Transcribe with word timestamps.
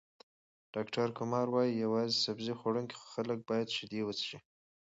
ډاکټر 0.73 1.07
کمار 1.17 1.47
وايي، 1.51 1.81
یوازې 1.83 2.17
سبزۍ 2.25 2.53
خوړونکي 2.59 2.95
خلک 3.11 3.37
باید 3.49 3.73
شیدې 3.75 4.01
وڅښي. 4.03 4.39